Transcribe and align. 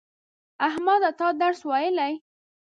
احمده 0.67 1.09
تا 1.19 1.27
درس 1.41 1.59
ویلی 1.69 2.13